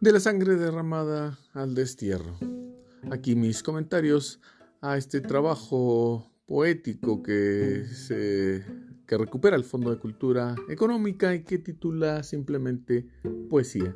De 0.00 0.12
la 0.12 0.20
sangre 0.20 0.56
derramada 0.56 1.38
al 1.52 1.74
destierro. 1.74 2.38
Aquí 3.10 3.34
mis 3.36 3.62
comentarios 3.62 4.40
a 4.80 4.96
este 4.96 5.20
trabajo 5.20 6.32
poético 6.46 7.22
que, 7.22 7.84
se, 7.84 8.64
que 9.06 9.18
recupera 9.18 9.56
el 9.56 9.64
Fondo 9.64 9.90
de 9.90 9.98
Cultura 9.98 10.54
Económica 10.70 11.34
y 11.34 11.44
que 11.44 11.58
titula 11.58 12.22
simplemente 12.22 13.10
Poesía. 13.50 13.94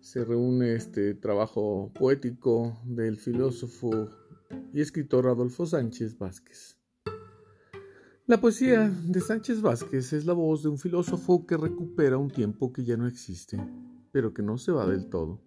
Se 0.00 0.24
reúne 0.24 0.72
este 0.72 1.12
trabajo 1.12 1.92
poético 1.92 2.80
del 2.86 3.18
filósofo 3.18 4.08
y 4.72 4.80
escritor 4.80 5.26
Adolfo 5.26 5.66
Sánchez 5.66 6.16
Vázquez. 6.16 6.78
La 8.26 8.40
poesía 8.40 8.90
de 9.04 9.20
Sánchez 9.20 9.60
Vázquez 9.60 10.10
es 10.14 10.24
la 10.24 10.32
voz 10.32 10.62
de 10.62 10.70
un 10.70 10.78
filósofo 10.78 11.44
que 11.44 11.58
recupera 11.58 12.16
un 12.16 12.30
tiempo 12.30 12.72
que 12.72 12.82
ya 12.82 12.96
no 12.96 13.06
existe 13.06 13.58
pero 14.10 14.32
que 14.32 14.42
no 14.42 14.58
se 14.58 14.72
va 14.72 14.86
del 14.86 15.08
todo. 15.08 15.40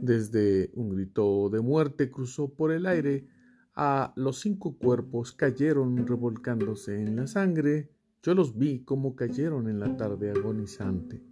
Desde 0.00 0.70
un 0.74 0.90
grito 0.90 1.48
de 1.50 1.60
muerte 1.60 2.10
cruzó 2.10 2.48
por 2.54 2.72
el 2.72 2.86
aire, 2.86 3.26
a 3.74 4.12
los 4.16 4.40
cinco 4.40 4.76
cuerpos 4.76 5.32
cayeron 5.32 6.06
revolcándose 6.06 7.02
en 7.02 7.16
la 7.16 7.26
sangre, 7.26 7.90
yo 8.22 8.34
los 8.34 8.56
vi 8.56 8.84
como 8.84 9.16
cayeron 9.16 9.68
en 9.68 9.80
la 9.80 9.96
tarde 9.96 10.30
agonizante. 10.30 11.22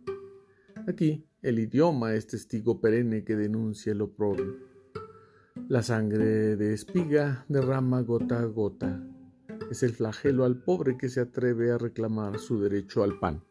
Aquí 0.88 1.26
el 1.42 1.58
idioma 1.58 2.14
es 2.14 2.26
testigo 2.26 2.80
perenne 2.80 3.24
que 3.24 3.36
denuncia 3.36 3.92
el 3.92 4.00
oprobio. 4.00 4.56
La 5.68 5.82
sangre 5.82 6.56
de 6.56 6.72
espiga 6.74 7.44
derrama 7.48 8.00
gota 8.00 8.40
a 8.40 8.44
gota. 8.46 9.06
Es 9.70 9.82
el 9.82 9.92
flagelo 9.92 10.44
al 10.44 10.62
pobre 10.62 10.96
que 10.96 11.08
se 11.08 11.20
atreve 11.20 11.70
a 11.70 11.78
reclamar 11.78 12.38
su 12.38 12.60
derecho 12.60 13.04
al 13.04 13.18
pan. 13.20 13.44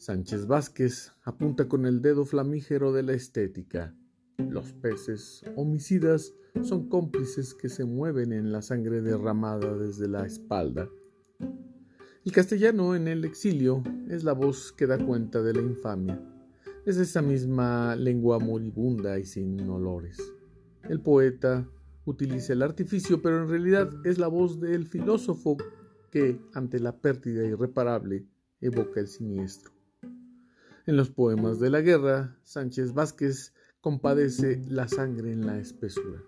Sánchez 0.00 0.46
Vázquez 0.46 1.12
apunta 1.24 1.68
con 1.68 1.84
el 1.84 2.00
dedo 2.00 2.24
flamígero 2.24 2.90
de 2.90 3.02
la 3.02 3.12
estética. 3.12 3.94
Los 4.38 4.72
peces 4.72 5.44
homicidas 5.56 6.32
son 6.62 6.88
cómplices 6.88 7.52
que 7.52 7.68
se 7.68 7.84
mueven 7.84 8.32
en 8.32 8.50
la 8.50 8.62
sangre 8.62 9.02
derramada 9.02 9.76
desde 9.76 10.08
la 10.08 10.24
espalda. 10.24 10.88
El 12.24 12.32
castellano 12.32 12.96
en 12.96 13.08
el 13.08 13.26
exilio 13.26 13.82
es 14.08 14.24
la 14.24 14.32
voz 14.32 14.72
que 14.72 14.86
da 14.86 14.96
cuenta 14.96 15.42
de 15.42 15.52
la 15.52 15.60
infamia. 15.60 16.18
Es 16.86 16.96
esa 16.96 17.20
misma 17.20 17.94
lengua 17.94 18.38
moribunda 18.38 19.18
y 19.18 19.26
sin 19.26 19.60
olores. 19.68 20.16
El 20.88 21.02
poeta 21.02 21.68
utiliza 22.06 22.54
el 22.54 22.62
artificio, 22.62 23.20
pero 23.20 23.42
en 23.42 23.50
realidad 23.50 23.90
es 24.06 24.16
la 24.16 24.28
voz 24.28 24.60
del 24.60 24.86
filósofo 24.86 25.58
que, 26.10 26.40
ante 26.54 26.80
la 26.80 26.96
pérdida 27.02 27.44
irreparable, 27.44 28.24
evoca 28.62 29.00
el 29.00 29.06
siniestro. 29.06 29.79
En 30.90 30.96
los 30.96 31.08
poemas 31.08 31.60
de 31.60 31.70
la 31.70 31.82
guerra, 31.82 32.36
Sánchez 32.42 32.94
Vázquez 32.94 33.54
compadece 33.80 34.60
la 34.66 34.88
sangre 34.88 35.30
en 35.30 35.46
la 35.46 35.56
espesura. 35.60 36.20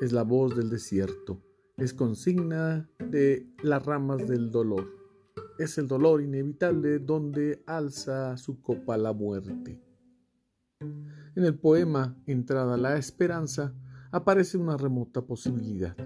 Es 0.00 0.10
la 0.10 0.24
voz 0.24 0.56
del 0.56 0.70
desierto, 0.70 1.40
es 1.76 1.94
consigna 1.94 2.90
de 2.98 3.46
las 3.62 3.86
ramas 3.86 4.26
del 4.26 4.50
dolor. 4.50 4.88
Es 5.60 5.78
el 5.78 5.86
dolor 5.86 6.20
inevitable 6.20 6.98
donde 6.98 7.62
alza 7.64 8.36
su 8.38 8.60
copa 8.60 8.98
la 8.98 9.12
muerte. 9.12 9.80
En 10.80 11.44
el 11.44 11.56
poema 11.56 12.20
Entrada 12.26 12.76
la 12.76 12.96
esperanza 12.96 13.72
aparece 14.10 14.58
una 14.58 14.76
remota 14.78 15.22
posibilidad. 15.22 15.96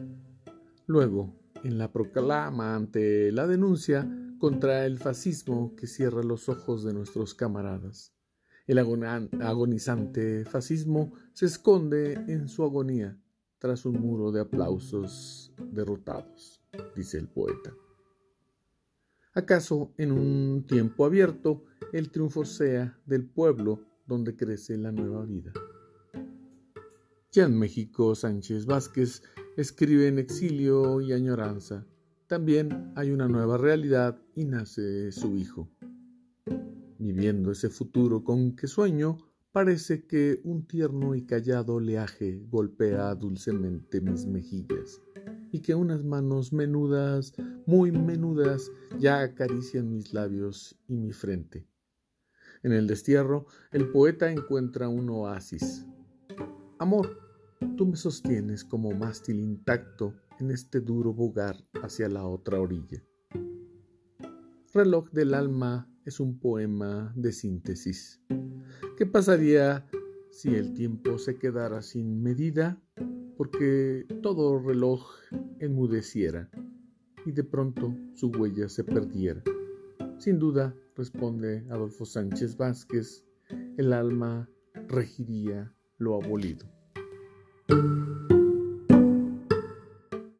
Luego, 0.84 1.34
en 1.62 1.78
la 1.78 1.90
proclama 1.90 2.76
ante 2.76 3.32
la 3.32 3.46
denuncia, 3.46 4.06
contra 4.44 4.84
el 4.84 4.98
fascismo 4.98 5.74
que 5.74 5.86
cierra 5.86 6.22
los 6.22 6.50
ojos 6.50 6.84
de 6.84 6.92
nuestros 6.92 7.32
camaradas. 7.32 8.12
El 8.66 8.78
agonizante 8.78 10.44
fascismo 10.44 11.14
se 11.32 11.46
esconde 11.46 12.12
en 12.12 12.48
su 12.48 12.62
agonía 12.62 13.18
tras 13.56 13.86
un 13.86 13.98
muro 13.98 14.32
de 14.32 14.42
aplausos 14.42 15.50
derrotados, 15.72 16.62
dice 16.94 17.16
el 17.16 17.28
poeta. 17.28 17.72
¿Acaso 19.32 19.94
en 19.96 20.12
un 20.12 20.66
tiempo 20.66 21.06
abierto 21.06 21.64
el 21.94 22.10
triunfo 22.10 22.44
sea 22.44 23.00
del 23.06 23.24
pueblo 23.24 23.80
donde 24.04 24.36
crece 24.36 24.76
la 24.76 24.92
nueva 24.92 25.24
vida? 25.24 25.54
Ya 27.32 27.44
en 27.44 27.58
México, 27.58 28.14
Sánchez 28.14 28.66
Vázquez 28.66 29.22
escribe 29.56 30.06
en 30.06 30.18
exilio 30.18 31.00
y 31.00 31.14
añoranza 31.14 31.86
también 32.26 32.92
hay 32.96 33.10
una 33.10 33.28
nueva 33.28 33.58
realidad 33.58 34.18
y 34.34 34.44
nace 34.44 35.12
su 35.12 35.36
hijo. 35.36 35.70
Viviendo 36.98 37.50
ese 37.50 37.68
futuro 37.68 38.24
con 38.24 38.56
que 38.56 38.66
sueño, 38.66 39.18
parece 39.52 40.06
que 40.06 40.40
un 40.44 40.66
tierno 40.66 41.14
y 41.14 41.26
callado 41.26 41.74
oleaje 41.74 42.42
golpea 42.48 43.14
dulcemente 43.14 44.00
mis 44.00 44.26
mejillas 44.26 45.00
y 45.52 45.60
que 45.60 45.74
unas 45.74 46.02
manos 46.02 46.52
menudas, 46.52 47.32
muy 47.66 47.92
menudas, 47.92 48.72
ya 48.98 49.20
acarician 49.20 49.92
mis 49.92 50.12
labios 50.12 50.76
y 50.88 50.96
mi 50.96 51.12
frente. 51.12 51.68
En 52.64 52.72
el 52.72 52.86
destierro, 52.86 53.46
el 53.70 53.90
poeta 53.90 54.32
encuentra 54.32 54.88
un 54.88 55.08
oasis. 55.10 55.86
Amor, 56.78 57.20
tú 57.76 57.86
me 57.86 57.96
sostienes 57.96 58.64
como 58.64 58.90
mástil 58.92 59.38
intacto 59.38 60.14
en 60.40 60.50
este 60.50 60.80
duro 60.80 61.12
bogar 61.12 61.56
hacia 61.82 62.08
la 62.08 62.26
otra 62.26 62.60
orilla. 62.60 63.02
Reloj 64.72 65.10
del 65.10 65.34
alma 65.34 65.88
es 66.04 66.20
un 66.20 66.38
poema 66.38 67.12
de 67.16 67.32
síntesis. 67.32 68.20
¿Qué 68.98 69.06
pasaría 69.06 69.86
si 70.30 70.54
el 70.54 70.74
tiempo 70.74 71.18
se 71.18 71.36
quedara 71.36 71.82
sin 71.82 72.22
medida? 72.22 72.80
Porque 73.36 74.06
todo 74.22 74.58
reloj 74.58 75.08
enmudeciera 75.60 76.50
y 77.24 77.32
de 77.32 77.44
pronto 77.44 77.94
su 78.14 78.28
huella 78.28 78.68
se 78.68 78.84
perdiera. 78.84 79.42
Sin 80.18 80.38
duda, 80.38 80.74
responde 80.96 81.64
Adolfo 81.70 82.04
Sánchez 82.04 82.56
Vázquez, 82.56 83.24
el 83.76 83.92
alma 83.92 84.48
regiría 84.88 85.74
lo 85.98 86.22
abolido. 86.22 86.66